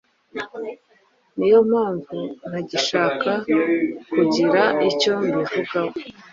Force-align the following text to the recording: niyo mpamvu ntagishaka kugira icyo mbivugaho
niyo 1.37 1.59
mpamvu 1.69 2.17
ntagishaka 2.49 3.31
kugira 4.11 4.63
icyo 4.89 5.13
mbivugaho 5.23 5.93